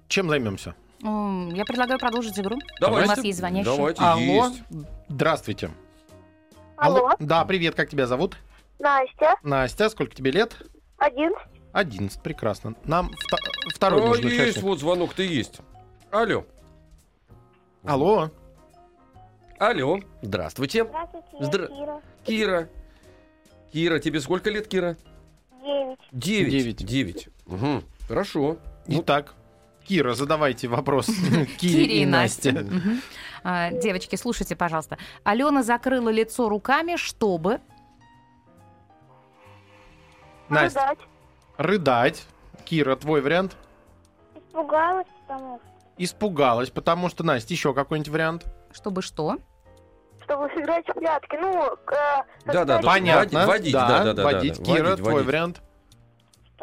[0.07, 0.75] чем займемся?
[1.03, 2.57] Я предлагаю продолжить игру.
[2.79, 3.05] Давайте.
[3.11, 3.65] У нас есть звонящий.
[3.75, 4.63] Давайте, Алло, есть.
[5.09, 5.69] здравствуйте.
[6.77, 8.37] Алло, Да, привет, как тебя зовут?
[8.79, 10.55] Настя, Настя, сколько тебе лет?
[10.97, 11.33] один.
[11.73, 12.75] 11, прекрасно.
[12.85, 13.37] Нам вто-
[13.73, 14.63] второй О, нужен есть, участник.
[14.63, 15.59] вот звонок-то есть.
[16.11, 16.45] Алло.
[17.83, 18.29] Алло,
[19.59, 19.99] Алло.
[20.21, 20.85] Здравствуйте.
[20.85, 22.01] Здравствуйте, я Здра- Кира.
[22.23, 22.69] Кира.
[23.73, 24.95] Кира, тебе сколько лет, Кира?
[25.61, 25.99] Девять.
[26.11, 26.51] Девять.
[26.51, 26.85] Девять.
[26.85, 27.29] Девять.
[27.47, 27.83] Угу.
[28.07, 28.57] Хорошо.
[28.87, 29.33] итак,
[29.87, 31.07] Кира, задавайте вопрос
[31.57, 32.65] Кире и Насте.
[33.45, 34.97] А, Девочки, слушайте, пожалуйста.
[35.25, 37.59] Алена закрыла лицо руками, чтобы...
[40.47, 40.99] Настя, Рыдать.
[41.57, 42.25] рыдать.
[42.63, 43.57] Кира, твой вариант?
[44.35, 45.67] Испугалась, потому что
[45.97, 48.45] Испугалась, потому что, Настя, еще какой-нибудь вариант?
[48.71, 49.37] Чтобы что?
[50.23, 51.35] Чтобы сыграть в прятки.
[51.41, 52.81] Ну, к- Да, да, да.
[52.81, 53.45] Понятно.
[53.45, 54.57] водить, да, да, да, да, водить.
[54.57, 54.63] да.
[54.63, 55.27] Кира, Водить, твой водить.
[55.27, 55.61] вариант.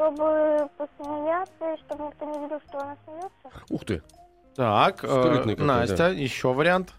[0.00, 3.64] Чтобы посмеяться, и чтобы никто не видел, что она смеется.
[3.68, 4.02] Ух ты.
[4.56, 6.94] Так, э, Скрытный какой, Настя, еще вариант.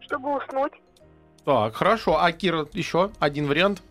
[0.00, 0.72] Чтобы уснуть.
[1.44, 2.18] Так, хорошо.
[2.20, 3.82] А Кира, еще один вариант.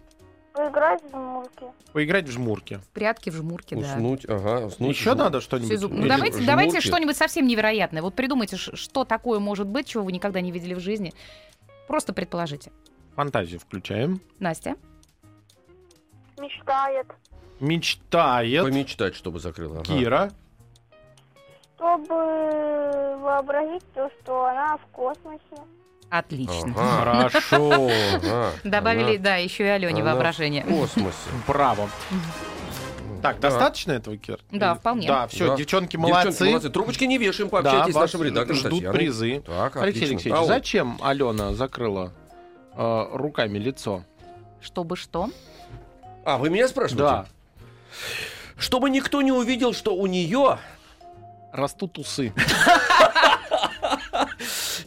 [0.53, 1.65] Поиграть в мурки.
[1.93, 2.75] Поиграть в жмурки.
[2.79, 3.79] В прятки, в жмурки, да.
[3.81, 4.89] Уснуть, ага, уснуть.
[4.97, 5.71] еще жму- надо что-нибудь?
[5.71, 6.45] Из- Ну, Или- давайте, жмурки.
[6.47, 8.01] давайте что-нибудь совсем невероятное.
[8.01, 11.13] Вот придумайте, ш- что такое может быть, чего вы никогда не видели в жизни.
[11.87, 12.73] Просто предположите.
[13.15, 14.19] Фантазию включаем.
[14.39, 14.75] Настя?
[16.37, 17.07] Мечтает.
[17.61, 18.63] Мечтает.
[18.65, 19.75] Помечтать, чтобы закрыла.
[19.79, 19.83] ага.
[19.85, 20.31] Кира.
[21.75, 25.39] Чтобы вообразить то, что она в космосе.
[26.09, 26.73] Отлично.
[26.77, 27.71] Ага, Хорошо.
[28.15, 28.51] ага.
[28.63, 30.63] Добавили, Она да, еще и Алене она воображение.
[30.65, 31.15] В космосе.
[31.47, 31.89] Браво.
[33.21, 33.49] Так, Да.
[33.49, 34.39] достаточно этого, Кир?
[34.51, 35.07] Да, Или- вполне.
[35.07, 35.55] Да, все, Да.
[35.55, 36.45] девчонки Девчонки, молодцы.
[36.45, 36.69] молодцы.
[36.71, 38.97] Трубочки не вешаем, Да, пообщайтесь с вас нашим редактором ждут Татьяной.
[38.97, 39.43] призы.
[39.45, 40.15] Так, Алексей отлично.
[40.15, 40.47] Алексеевич, А вот.
[40.47, 42.13] зачем Алена закрыла
[42.75, 44.03] э, руками лицо?
[44.59, 45.29] Чтобы что?
[46.25, 47.03] А, вы меня спрашиваете?
[47.03, 47.25] Да,
[48.57, 50.59] Чтобы никто не увидел, что у нее...
[51.51, 52.33] растут усы.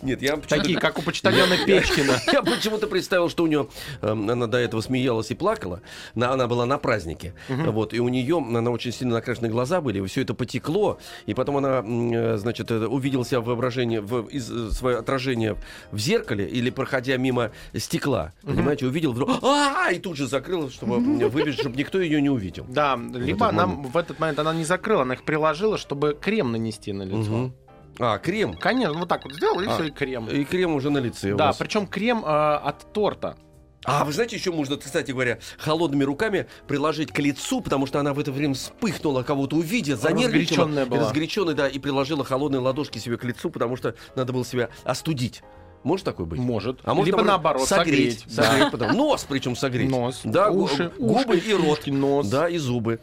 [0.04, 0.36] Нет, я.
[0.36, 2.12] Такие, как у почтальона Печкина.
[2.32, 3.68] Я почему-то представил, что у нее
[4.02, 5.80] эм, она до этого смеялась и плакала.
[6.14, 7.34] На- она была на празднике.
[7.48, 10.98] Вот, и у нее она очень сильно накрашены глаза были, все это потекло.
[11.26, 15.56] И потом она, э, значит, э, увидела себя в воображении, в, из, э, свое отражение
[15.90, 18.32] в зеркале или проходя мимо стекла.
[18.42, 19.30] Понимаете, увидел вдруг.
[19.42, 22.66] А, и тут же закрыла, чтобы выбежать, чтобы никто ее не увидел.
[22.68, 23.92] Да, либо она момент.
[23.92, 27.52] в этот момент она не закрыла, она их приложила, чтобы крем нанести на лицо.
[27.98, 28.54] А, крем.
[28.54, 30.28] Конечно, вот так вот сделал, и А, все, и крем.
[30.28, 33.36] И крем уже на лице Да, причем крем э, от торта.
[33.84, 38.14] А вы знаете, еще можно, кстати говоря, холодными руками приложить к лицу, потому что она
[38.14, 40.64] в это время вспыхнула, кого-то увидела, занервничала.
[40.64, 41.00] Разгоряченная была.
[41.00, 45.42] Разгоряченная, да, и приложила холодные ладошки себе к лицу, потому что надо было себя остудить.
[45.84, 46.40] Может такое быть?
[46.40, 46.80] Может.
[46.84, 48.20] А может, либо наоборот, согреть.
[48.20, 48.34] согреть.
[48.34, 48.92] Согреть потом.
[48.96, 49.90] Нос причем согреть.
[49.90, 51.78] Нос, Да, уши, губы ушки, и рот.
[51.78, 52.26] ушки, нос.
[52.28, 53.00] Да, и зубы.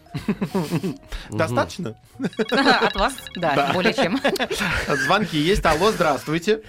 [1.29, 1.95] Достаточно?
[2.51, 3.13] От вас?
[3.35, 4.19] Да, более чем.
[5.05, 5.65] Звонки есть.
[5.65, 6.63] Алло, здравствуйте.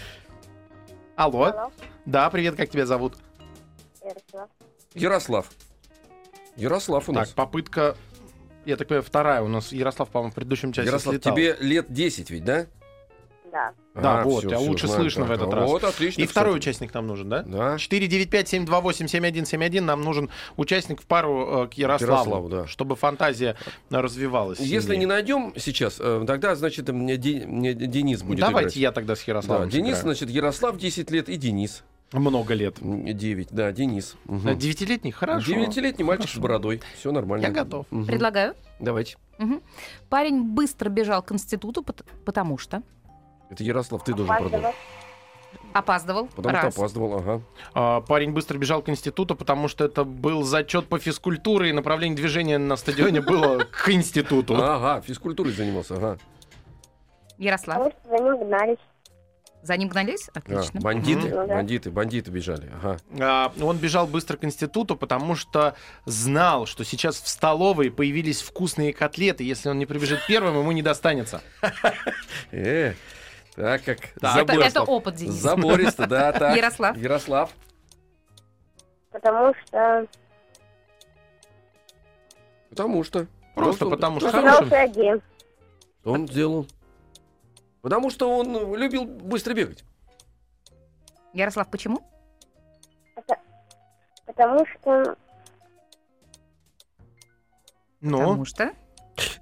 [1.16, 1.44] Алло.
[1.44, 1.72] Алло.
[2.04, 3.14] Да, привет, как тебя зовут?
[4.04, 4.48] Ярослав.
[4.94, 5.50] Ярослав.
[6.56, 7.28] Ярослав у нас.
[7.28, 7.96] Так, попытка...
[8.64, 9.72] Я так понимаю, вторая у нас.
[9.72, 11.34] Ярослав, по-моему, в предыдущем часе Ярослав, слетал.
[11.34, 12.66] тебе лет 10 ведь, да?
[13.52, 13.74] Да.
[13.94, 15.36] Да, вот, всё, тебя лучше знаю, слышно в так.
[15.36, 15.68] этот раз.
[15.70, 16.22] Вот, отлично.
[16.22, 16.70] И второй кстати.
[16.70, 17.42] участник нам нужен, да?
[17.42, 17.76] Да.
[17.76, 19.80] 495-728-7171.
[19.82, 22.66] Нам нужен участник в пару э, к Ярославу, Ярославу, да.
[22.66, 23.56] чтобы фантазия
[23.90, 24.58] развивалась.
[24.58, 25.06] Если не сильнее.
[25.08, 28.76] найдем сейчас, э, тогда, значит, мне Де- мне Денис будет Давайте играть.
[28.76, 30.16] я тогда с Да, Ярославом Денис, сыграю.
[30.16, 32.76] значит, Ярослав 10 лет и Денис Много лет.
[32.80, 33.48] 9.
[33.50, 34.16] Да, Денис.
[34.28, 35.10] Э, Девятилетний?
[35.10, 35.46] Хорошо.
[35.46, 36.80] Девятилетний мальчик с бородой.
[36.98, 37.44] Все нормально.
[37.44, 37.86] Я готов.
[37.90, 38.06] Мгм.
[38.06, 38.54] Предлагаю.
[38.80, 39.16] Давайте.
[39.38, 39.60] Мгм.
[40.08, 42.82] Парень быстро бежал к институту, пот- потому что
[43.52, 44.74] Это Ярослав, ты должен продолжить.
[45.74, 46.26] Опаздывал.
[46.28, 46.72] Потому Раз.
[46.72, 47.42] что опаздывал, ага.
[47.74, 52.16] А, Парень быстро бежал к институту, потому что это был зачет по физкультуре, и направление
[52.16, 54.54] движения на стадионе было к институту.
[54.56, 56.18] Ага, физкультурой занимался, ага.
[57.38, 57.78] Ярослав.
[57.78, 58.78] Потому что за ним гнались.
[59.62, 60.28] За ним гнались?
[60.34, 60.80] А, Отлично.
[60.80, 61.36] бандиты, Мгм.
[61.36, 61.54] Ну да.
[61.54, 62.96] бандиты, бандиты бежали, ага.
[63.20, 68.92] А, Он бежал быстро к институту, потому что знал, что сейчас в столовой появились вкусные
[68.92, 69.44] котлеты.
[69.44, 71.42] Если он не прибежит первым, ему не достанется.
[73.54, 74.48] Так как Так.
[74.48, 75.34] Это, это опыт, Денис.
[75.34, 76.56] Забористо, да, так.
[76.56, 76.96] Ярослав.
[76.96, 77.50] Ярослав.
[79.10, 80.06] Потому что
[82.70, 83.26] Потому что.
[83.54, 84.66] Просто потому что Что хороший.
[84.68, 85.22] игрался один.
[86.04, 86.66] он сделал?
[87.82, 89.84] Потому что он любил быстро бегать.
[91.34, 92.00] Ярослав, почему?
[94.26, 95.16] Потому что
[98.00, 98.72] Ну, Потому что...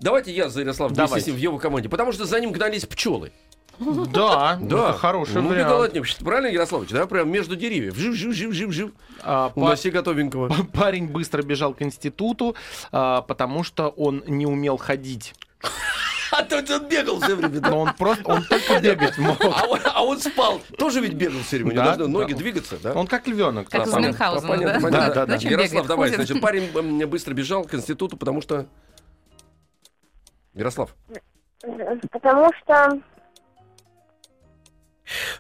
[0.00, 1.32] Давайте я за Ярослав Давайте.
[1.32, 1.88] в его команде.
[1.88, 3.32] Потому что за ним гнались пчелы.
[4.12, 5.94] да, это хороший ну, бегал от вариант.
[5.94, 6.18] них.
[6.18, 6.90] Правильно, Ярославович?
[6.90, 7.96] Да, прям между деревьев.
[7.96, 8.90] Жив, жив, жив, жив, жив.
[9.22, 10.48] А, У па- нас все готовенького.
[10.72, 12.54] Парень быстро бежал к институту,
[12.92, 15.34] а, потому что он не умел ходить.
[16.32, 17.60] А то он бегал все время.
[17.60, 17.70] да.
[17.70, 19.36] Но он просто, он только бегать мог.
[19.44, 20.60] А он, а он спал.
[20.78, 21.74] Тоже ведь бегал все время.
[21.74, 22.38] Да, должны ноги да.
[22.38, 22.92] двигаться, да?
[22.92, 23.68] Он как львенок.
[23.68, 24.00] Как А.
[24.00, 24.80] Мюнхгаузена, Понятно, да?
[24.80, 24.90] понятно.
[24.90, 25.32] Да, да, да.
[25.32, 25.88] Зачем Ярослав, бегает?
[25.88, 26.10] давай.
[26.10, 26.26] Ходит.
[26.26, 28.66] Значит, парень быстро бежал к институту, потому что...
[30.54, 30.94] Ярослав.
[32.12, 33.00] потому что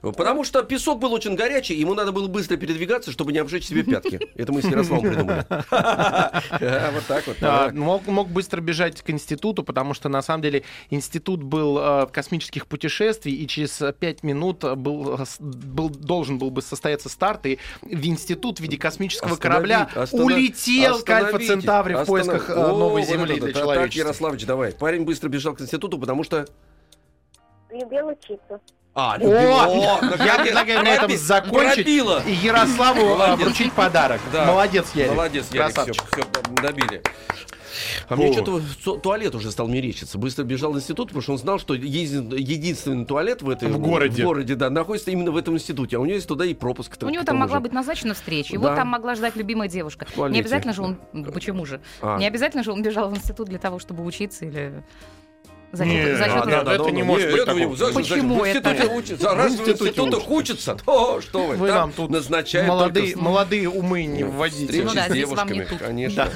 [0.02, 3.82] Потому что песок был очень горячий, ему надо было быстро передвигаться, чтобы не обжечь себе
[3.82, 4.20] пятки.
[4.34, 5.46] Это мы с Ярославом придумали.
[5.70, 7.36] А, Вот так вот.
[7.42, 12.66] А, мог, быстро бежать к институту, потому что на самом деле институт был э, космических
[12.66, 18.76] путешествий, и через пять минут должен был бы состояться старт, и в институт в виде
[18.76, 23.52] космического корабля улетел к Альфа Центавре в поисках О, новой Земли для да.
[23.52, 24.00] Так, человечества.
[24.00, 24.72] Ярославович, давай.
[24.72, 26.46] Парень быстро бежал к институту, потому что...
[27.70, 28.60] любил учиться.
[28.94, 32.22] А, О, я предлагаю на этом закончить пробила.
[32.26, 33.46] и Ярославу а, Молодец.
[33.46, 34.20] вручить подарок.
[34.32, 34.46] Да.
[34.46, 35.12] Молодец, Ярик.
[35.12, 36.60] Молодец, Ярик, все, Красавчик.
[36.62, 37.02] добили.
[38.08, 40.18] А мне что-то ту- туалет уже стал мерещиться.
[40.18, 43.78] Быстро бежал в институт, потому что он знал, что еди- единственный туалет в, этой, В
[43.78, 44.22] городе.
[44.22, 45.96] в городе да, находится именно в этом институте.
[45.96, 46.92] А у него есть туда и пропуск.
[47.02, 48.74] У него там могла быть назначена встреча, его Да.
[48.76, 50.06] там могла ждать любимая девушка.
[50.16, 50.96] Не обязательно же он...
[51.32, 51.80] Почему же?
[52.02, 52.18] А.
[52.18, 54.82] Не обязательно же он бежал в институт для того, чтобы учиться или...
[55.72, 56.50] За Не, счет, за счет а, этого.
[56.50, 57.76] да, да, это не может быть такого.
[57.76, 58.56] зачем- Почему зачем?
[58.56, 58.68] это?
[58.70, 59.34] В институте учатся.
[59.36, 63.24] Раз в институте институтах учатся, то что вы, Вы там нам тут назначают молодые, только
[63.24, 64.64] молодые умы не вводите.
[64.66, 66.28] встречи Ну да, с девушками, конечно.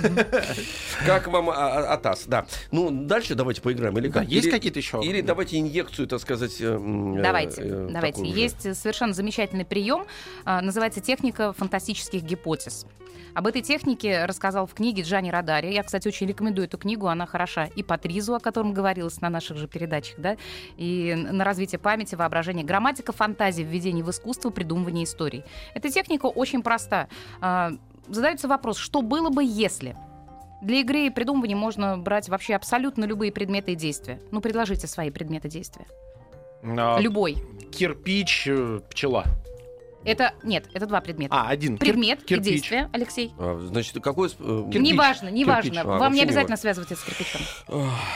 [1.06, 2.24] Как вам а, а, АТАС?
[2.26, 2.46] Да.
[2.70, 3.96] Ну, дальше давайте поиграем.
[3.98, 4.24] Или как?
[4.28, 5.00] есть какие-то еще?
[5.02, 6.60] Или давайте инъекцию, так сказать.
[6.60, 8.24] э, э, Давайте, э, давайте.
[8.26, 10.04] Есть совершенно замечательный прием,
[10.44, 12.86] а, называется техника фантастических гипотез.
[13.34, 15.72] Об этой технике рассказал в книге Джани Радари.
[15.74, 17.08] Я, кстати, очень рекомендую эту книгу.
[17.08, 20.36] Она хороша и по тризу, о котором говорилось на наших же передачах, да,
[20.76, 22.62] и на развитие памяти, воображения.
[22.62, 25.44] Грамматика фантазии, введение в искусство, придумывание историй.
[25.74, 27.08] Эта техника очень проста.
[27.40, 27.72] А,
[28.08, 29.96] Задается вопрос, что было бы, если...
[30.62, 34.18] Для игры и придумывания можно брать вообще абсолютно любые предметы и действия.
[34.30, 35.84] Ну, предложите свои предметы действия.
[36.62, 37.36] А, Любой.
[37.70, 39.24] Кирпич, э, пчела.
[40.04, 41.34] Это нет, это два предмета.
[41.34, 41.74] А, один.
[41.76, 42.46] Кир- Предмет и кирпич.
[42.46, 43.32] действие, Алексей.
[43.38, 44.28] А, Значит, какой...
[44.28, 44.30] э,
[44.72, 44.80] Кирпич.
[44.92, 45.70] Неважно, неважно.
[45.70, 45.80] Кирпич.
[45.84, 46.56] А, Вам не обязательно важно.
[46.58, 47.40] связывать это с кирпичом.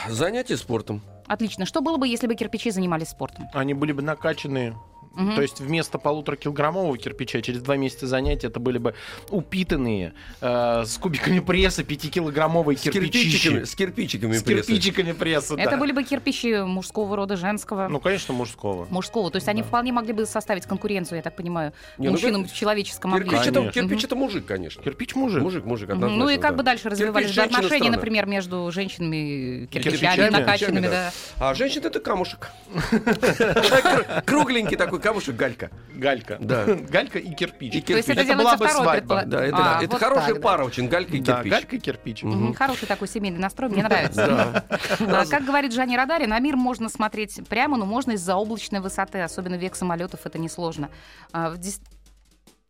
[0.07, 1.01] Занятие спортом.
[1.27, 1.65] Отлично.
[1.65, 3.47] Что было бы, если бы кирпичи занимались спортом?
[3.53, 4.75] Они были бы накачанные.
[5.19, 5.35] Мгм.
[5.35, 8.93] То есть вместо полутора килограммового кирпича через два месяца занятий это были бы
[9.29, 13.63] упитанные э, с кубиками пресса пятикилограммовые С кирпичики.
[13.65, 14.67] с кирпичиками С пресса.
[14.67, 15.77] кирпичиками пресса, Это да.
[15.77, 17.87] были бы кирпичи мужского рода, женского.
[17.89, 18.87] Ну, конечно, мужского.
[18.89, 19.29] Мужского.
[19.29, 22.49] То есть они вполне могли бы составить конкуренцию, я так понимаю, Не, ну, мужчинам кир-
[22.51, 23.49] в человеческом Кирпич, обличии.
[23.49, 24.81] это, кирпич это мужик, конечно.
[24.83, 25.41] Кирпич мужик.
[25.41, 26.23] Мужик, мужик, однозначно.
[26.23, 26.57] Ну и как да.
[26.57, 27.95] бы дальше развивались Кирпич, отношения, страна.
[27.97, 31.49] например, между женщинами кирпичами, Кирпичами, накачанными, кирпичами, да.
[31.49, 32.49] А женщина это камушек.
[32.89, 35.69] Кр- Кругленький такой камушек, галька.
[35.93, 36.37] Галька.
[36.39, 36.65] Да.
[36.89, 37.73] Галька и кирпич.
[37.75, 38.23] И То есть кирпич.
[38.25, 38.95] это, Это была бы свадьба.
[39.15, 41.51] предполож- Да, это, А, это вот хорошая так, пара очень, галька и Да, кирпич.
[41.51, 42.21] галька и кирпич.
[42.21, 42.27] да.
[42.29, 44.63] Мгм, Хороший такой семейный настрой, мне нравится.
[44.99, 49.21] А, Как говорит Жанни Радари, на мир можно смотреть прямо, но можно из-за облачной высоты,
[49.21, 50.89] особенно век самолетов, это несложно.
[51.33, 51.57] А, В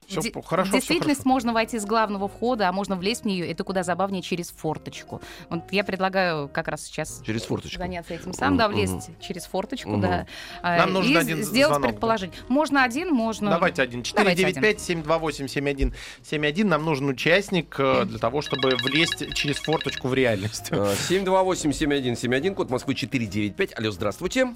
[0.10, 1.30] Всё Ди- хорошо, в действительность хорошо.
[1.30, 3.48] можно войти с главного входа, а можно влезть в нее.
[3.50, 5.22] Это куда забавнее через форточку.
[5.50, 7.78] Вот я предлагаю как раз сейчас Через форточку.
[7.78, 10.02] заняться этим сам, да, влезть через форточку, Мгм.
[10.02, 10.26] да.
[10.64, 11.90] а, Нам нужен и один сделать звонок, да.
[11.90, 12.36] предположение.
[12.48, 13.52] Можно один, можно...
[13.52, 14.04] Давайте один.
[14.16, 16.64] Давайте 495-728-7171.
[16.66, 20.70] Нам нужен участник э, для того, чтобы влезть через форточку в реальность.
[20.72, 23.78] А, 728-7171, код Москвы 495.
[23.78, 24.56] Алло, здравствуйте.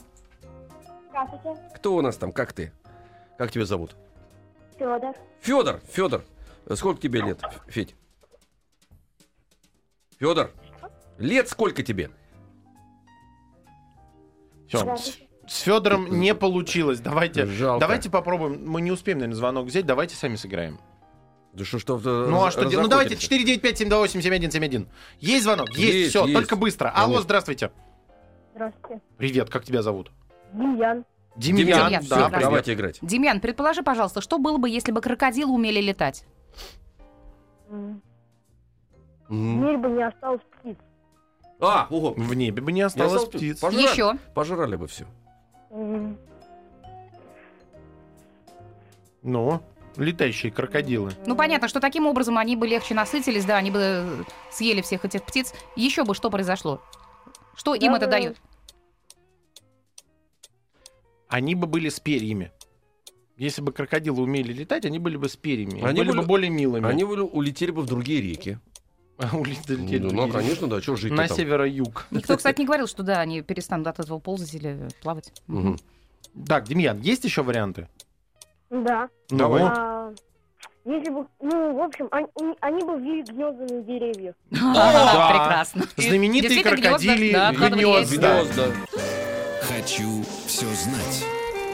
[1.09, 2.31] Здравствуйте, Кто у нас там?
[2.31, 2.71] Как ты?
[3.37, 3.95] Как тебя зовут?
[4.83, 5.15] Федор.
[5.41, 6.23] Федор, Федор.
[6.75, 7.95] Сколько тебе лет, Федь?
[10.19, 10.51] Федор,
[11.17, 12.11] лет сколько тебе?
[14.67, 14.95] Всё.
[14.95, 15.17] С-
[15.63, 16.99] Федором не получилось.
[16.99, 17.79] Давайте, Жалко.
[17.81, 18.65] давайте попробуем.
[18.65, 19.85] Мы не успеем, наверное, звонок взять.
[19.85, 20.79] Давайте сами сыграем.
[21.53, 22.83] Да что, что Ну а что делать?
[22.83, 24.87] Ну давайте 495-728-7171.
[25.19, 25.69] Есть звонок?
[25.71, 26.33] Есть, Есть, все, есть.
[26.33, 26.89] только быстро.
[26.89, 27.71] Алло, здравствуйте.
[28.55, 29.01] Здравствуйте.
[29.17, 30.11] Привет, как тебя зовут?
[30.53, 31.05] Демьян.
[31.35, 31.65] Демьян.
[31.89, 32.41] Демьян, да, привет.
[32.43, 32.99] Давайте играть.
[33.01, 36.25] Демьян, предположи, пожалуйста, что было бы, если бы крокодилы умели летать?
[37.69, 38.01] М,
[39.27, 39.65] В М.
[39.65, 40.77] мире бы не осталось птиц.
[41.59, 42.13] А, ого.
[42.15, 43.59] В небе бы не Не осталось осталось птиц.
[43.59, 44.13] Пожрали, Еще.
[44.35, 45.05] Пожрали бы все.
[45.71, 46.17] М,
[49.23, 49.61] Ну,
[49.95, 51.11] летающие крокодилы.
[51.25, 55.23] Ну, понятно, что таким образом они бы легче насытились, да, они бы съели всех этих
[55.23, 55.53] птиц.
[55.77, 56.81] Еще бы что произошло?
[57.55, 58.37] Что им Я это бы- дает?
[61.33, 62.51] Они бы были с перьями.
[63.37, 65.83] Если бы крокодилы умели летать, они были бы с перьями.
[65.83, 66.87] Они были бы были- более милыми.
[66.87, 68.59] Они уле- улетели бы в другие реки.
[69.33, 69.97] улетели.
[69.97, 72.05] Ну, ну, конечно, да, что жить На северо-юг.
[72.11, 75.33] Никто, кстати, не говорил, что да, они перестанут от этого ползать или плавать.
[75.47, 75.79] Мгм.
[76.47, 77.87] Так, Демьян, есть еще варианты?
[78.69, 79.09] Да.
[79.31, 79.63] Ну, Давай.
[79.63, 80.13] А,
[80.85, 82.27] если бы, ну, в общем, они,
[82.59, 84.35] они бы ввели гнезда на деревьях.
[84.51, 85.29] да.
[85.31, 85.85] Прекрасно.
[85.97, 88.43] Знаменитые крокодили гнезда.
[89.83, 91.25] Хочу все знать.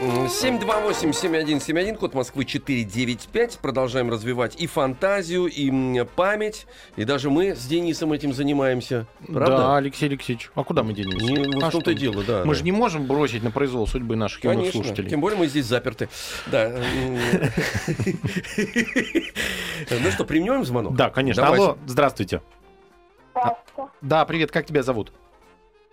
[0.02, 3.60] М, 728-7171, код Москвы 495.
[3.60, 6.66] Продолжаем развивать и фантазию, и память.
[6.96, 9.06] И даже мы с Денисом этим занимаемся.
[9.28, 9.58] Правда?
[9.58, 10.50] Да, Алексей Алексеевич.
[10.56, 11.24] А куда мы денемся?
[11.24, 11.94] Не, вот А что?
[11.94, 12.40] дело, да.
[12.44, 12.58] Мы да.
[12.58, 14.82] же не можем бросить на произвол судьбы наших юных Конечно.
[14.82, 15.08] слушателей.
[15.10, 16.08] Тем более мы здесь заперты.
[16.46, 16.64] Да.
[16.64, 17.16] м.
[19.88, 20.96] Ну что, примем звонок?
[20.96, 21.46] Да, конечно.
[21.46, 22.42] Алло, здравствуйте.
[23.30, 23.92] Здравствуйте.
[24.00, 25.12] Да, привет, как тебя зовут?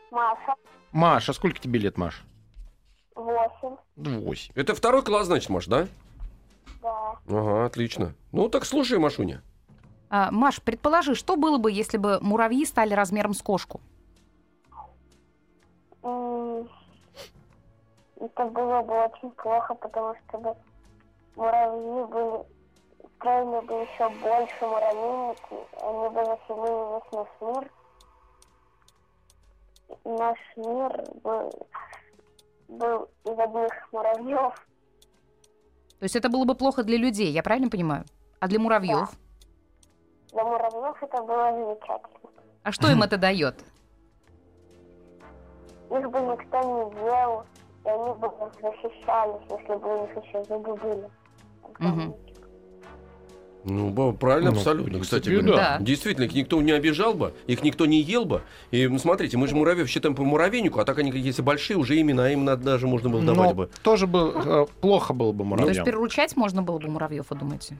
[0.10, 0.56] Маша.
[0.92, 2.24] Маша, сколько тебе лет, Маш?
[3.16, 3.76] Восемь.
[3.96, 4.54] Восемь.
[4.56, 5.88] Это второй класс, значит, Маш, да?
[6.82, 7.18] Да.
[7.28, 8.14] Ага, отлично.
[8.32, 9.42] Ну так слушай, Машуня.
[10.10, 13.82] А, Маш, предположи, что было бы, если бы муравьи стали размером с кошку?
[18.20, 20.56] Это было бы очень плохо, потому что бы
[21.36, 22.46] муравьи были
[23.18, 27.72] строили бы еще больше муравейники, они бы заселили весь наш мир.
[30.04, 31.50] Наш мир бы
[32.68, 34.54] был из одних муравьев.
[36.00, 38.06] То есть это было бы плохо для людей, я правильно понимаю?
[38.40, 39.10] А для муравьев?
[40.32, 42.30] Для муравьев это было замечательно.
[42.64, 43.64] А что им это дает?
[45.90, 47.46] Их бы никто не ел,
[47.86, 48.30] и они бы
[48.62, 51.10] защищались, если бы у них еще зубы были.
[51.80, 52.16] Мгм.
[53.64, 55.00] Ну, правильно, Ну, абсолютно.
[55.00, 55.78] в Кстати говоря, да.
[55.82, 58.42] действительно, их никто не обижал бы, их никто не ел бы.
[58.72, 62.00] И м, смотрите, мы же муравьев считаем по муравейнику, а так они, если большие, уже
[62.00, 63.70] имена им надо, даже можно было давать Но бы.
[63.84, 67.78] тоже бы э, плохо было бы То есть переручать можно было бы муравьев, вы думаете?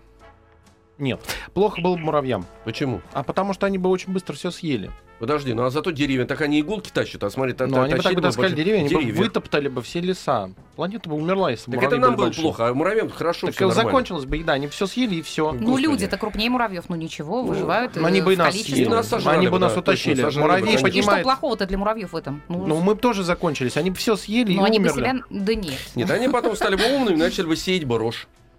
[1.00, 1.20] Нет,
[1.54, 2.46] плохо было бы муравьям.
[2.66, 3.02] Почему?
[3.14, 4.90] А потому что они бы очень быстро все съели.
[5.20, 7.96] Подожди, ну а зато деревья, так они иголки тащат, а смотри, та- Но та- они
[7.96, 9.18] бы так бы таскали деревья, они бы деревьев.
[9.18, 10.52] вытоптали бы все леса.
[10.76, 12.42] Планета бы умерла, если бы Так это муравьи нам было большие.
[12.44, 13.90] плохо, а муравьям хорошо Так всё нормально.
[13.90, 15.52] закончилась бы еда, они все съели и все.
[15.54, 15.84] Ну, Господи.
[15.86, 18.84] люди-то крупнее муравьев, ну ничего, выживают Но они бы и нас съели.
[18.84, 20.14] И нас сожрали Они бы бы, нас да, утащили.
[20.22, 20.88] точно, сожрали бы, конечно.
[20.88, 22.44] И что плохого-то для муравьев в этом?
[22.48, 23.76] Ну, Ну, мы бы тоже закончились.
[23.78, 25.00] Они бы все съели ну, и они бы умерли.
[25.00, 25.16] себя...
[25.32, 25.80] Да нет.
[25.96, 27.98] Нет, они потом стали бы умными, начали бы сеять бы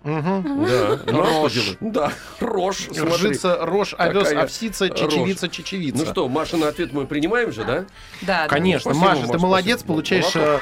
[0.05, 0.67] Мгм.
[0.67, 0.99] Да.
[1.07, 1.77] Рожь.
[1.81, 2.89] Да, рожь.
[2.89, 5.99] Ржица, рожь, овес, Какая овсица, чечевица, чечевица.
[5.99, 7.81] Ну что, Маша, на ответ мы принимаем же, да?
[8.23, 8.49] Да, да.
[8.49, 10.59] Конечно, Спасибо, Маша, Маш, ты молодец, получаешь э,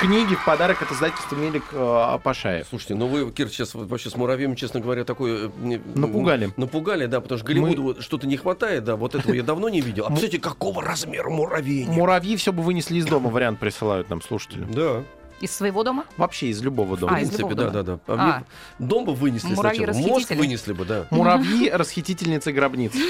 [0.00, 2.66] книги в подарок от издательства Мелик э, Пашаев.
[2.68, 5.46] Слушайте, ну вы, Кир, сейчас вообще с муравьем, честно говоря, такое...
[5.46, 6.52] э, не- Напугали.
[6.56, 9.80] Напугали, да, потому что Голливуду вот что-то не хватает, да, вот этого я давно не
[9.80, 10.04] видел.
[10.04, 11.86] А представляете, какого размера муравей?
[11.86, 14.64] Муравьи все бы вынесли из дома, вариант присылают нам слушатели.
[14.70, 15.02] Да,
[15.40, 16.04] Из своего дома?
[16.16, 17.12] Вообще из любого дома.
[17.16, 18.00] А, из принципе, любого да, дома.
[18.06, 18.22] да, да.
[18.22, 18.42] А А.
[18.82, 21.06] Дом бы вынесли Муравьи сначала, мозг вынесли бы, да.
[21.10, 22.92] Муравьи расхитительницы гробниц.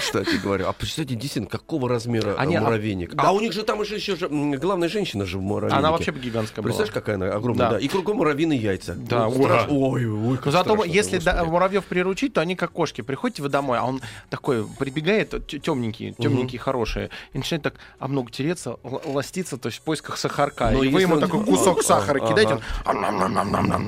[0.00, 3.14] Кстати говоря, а представьте, действительно, какого размера Они, а, а, муравейник?
[3.14, 3.22] да.
[3.24, 5.78] А у них же там еще, еще же, главная женщина же в муравейнике.
[5.78, 6.74] Она вообще бы гигантская была.
[6.74, 7.70] Представляешь, какая она огромная, Да.
[7.74, 7.78] да.
[7.78, 8.94] И кругом муравьиные яйца.
[8.94, 9.62] Да, Ну, ура.
[9.64, 13.00] страш- Ой, ой, как Но зато страшно, если да, муравьев приручить, то они как кошки.
[13.00, 18.30] Приходите вы домой, а он такой прибегает, темненький, темненький, хороший, и начинает так об ногу
[18.30, 20.70] тереться, ластиться, то есть в поисках сахарка.
[20.70, 22.94] Но и вы ему он- такой кусок сахара а, кидаете, ага.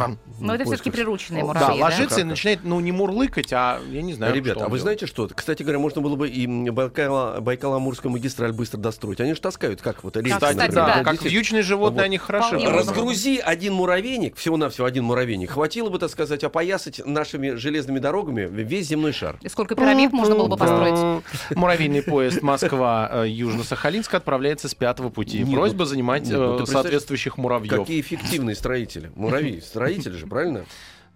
[0.05, 0.19] он.
[0.41, 0.67] Но это Поисках.
[0.67, 1.81] все-таки прирученные муравьи, Да, да?
[1.85, 4.83] ложится и начинает, ну, не мурлыкать, а я не знаю, Ребята, а вы делает.
[4.83, 5.29] знаете что?
[5.33, 9.21] Кстати говоря, можно было бы и Байкало-Амурскую магистраль быстро достроить.
[9.21, 11.05] Они же таскают, как вот рельсы, Кстати, да, да.
[11.05, 12.05] как вьючные животные, Вот.
[12.07, 12.59] они хороши.
[12.59, 18.89] Разгрузи один муравейник, всего-навсего один муравейник, хватило бы, так сказать, опоясать нашими железными дорогами весь
[18.89, 19.37] земной шар.
[19.41, 21.23] И сколько пирамид можно было бы построить?
[21.55, 25.39] Муравейный поезд Москва-Южно-Сахалинск отправляется с пятого пути.
[25.41, 27.71] Нет, Просьба ну, занимать нет, ну, э, соответствующих муравьев.
[27.71, 29.11] Какие эффективные строители.
[29.15, 30.65] Муравьи, строители же, правильно?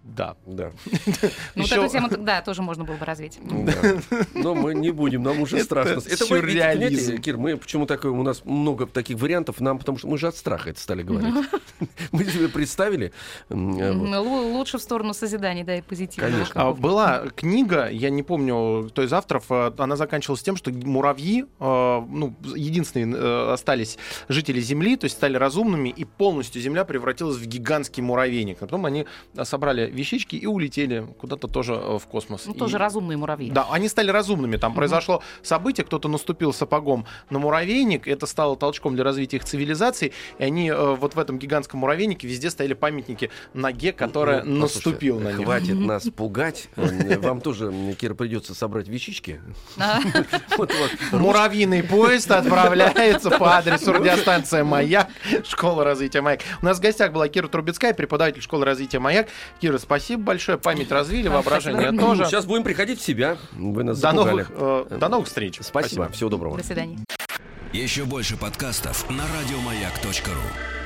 [0.03, 0.35] Да.
[0.45, 0.71] Да.
[1.55, 3.39] Ну, вот эту тему, да, тоже можно было бы развить.
[4.33, 5.93] Но мы не будем, нам уже Это страшно.
[5.95, 7.17] ведь, сюрреализм.
[7.17, 10.35] Кир, мы почему такое, у нас много таких вариантов, нам, потому что мы же от
[10.35, 11.33] страха это стали говорить.
[12.11, 13.11] Мы себе представили.
[13.49, 16.25] э, Лучше в сторону созидания, да, и позитива.
[16.27, 16.61] Конечно.
[16.61, 21.45] А, Была книга, я не помню, кто из авторов, э, она заканчивалась тем, что муравьи,
[21.59, 23.97] э, ну, единственные остались
[24.29, 28.57] жители Земли, то есть стали разумными, и полностью Земля превратилась в гигантский муравейник.
[28.61, 29.05] А потом они
[29.43, 32.45] собрали вещички и улетели куда-то тоже э, в космос.
[32.45, 33.49] Ну, И- тоже разумные муравьи.
[33.51, 34.57] Да, они стали разумными.
[34.57, 40.13] Там произошло событие, кто-то наступил сапогом на муравейник, это стало толчком для развития их цивилизации,
[40.37, 45.19] и они э, вот в этом гигантском муравейнике везде стояли памятники ноге, которая Ну, наступила
[45.19, 45.45] на них.
[45.45, 46.69] Хватит нас пугать.
[46.75, 49.41] Э, Вам тоже, Кира, придется собрать вещички.
[49.77, 49.99] А.
[51.11, 55.07] Муравьиный поезд отправляется по адресу радиостанция «Маяк»,
[55.45, 56.41] школа развития «Маяк».
[56.61, 59.27] У нас в гостях была Кира Трубецкая, преподаватель школы развития «Маяк».
[59.59, 62.01] Кира, спасибо большое, память развили, воображение спасибо.
[62.01, 62.25] тоже.
[62.25, 63.37] Сейчас будем приходить в себя.
[63.53, 64.29] Вы нас До запугали.
[64.31, 64.51] новых,
[64.91, 65.57] э, до новых встреч.
[65.61, 66.09] Спасибо.
[66.09, 66.57] Всего доброго.
[66.57, 66.97] До свидания.
[67.73, 70.78] Еще больше подкастов на радиомаяк.ру.